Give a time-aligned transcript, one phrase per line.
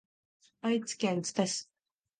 [0.63, 1.69] 愛知県知多市